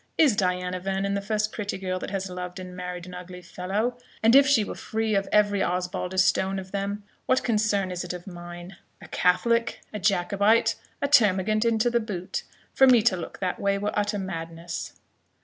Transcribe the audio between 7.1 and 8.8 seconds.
what concern is it of mine?